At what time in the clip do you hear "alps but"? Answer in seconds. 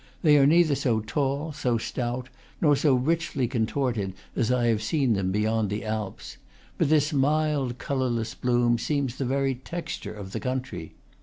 5.85-6.89